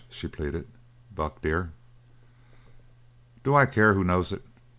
she 0.09 0.27
pleaded. 0.27 0.67
"Buck, 1.13 1.43
dear!" 1.43 1.73
"Do 3.43 3.53
I 3.53 3.67
care 3.67 3.93
who 3.93 4.03
knows 4.03 4.31
it? 4.31 4.43